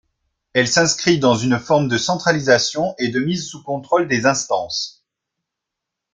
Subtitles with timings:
[0.53, 5.05] Elle s’inscrit dans une forme de centralisation et de mise sous contrôle des instances.